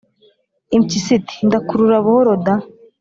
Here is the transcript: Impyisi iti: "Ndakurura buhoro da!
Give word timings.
Impyisi 0.75 1.11
iti: 1.19 1.35
"Ndakurura 1.47 1.97
buhoro 2.05 2.33
da! 2.45 2.55